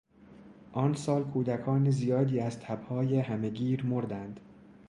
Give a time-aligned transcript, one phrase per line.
[0.73, 4.39] آن سال کودکان زیادی از تب های همه گیر مردند.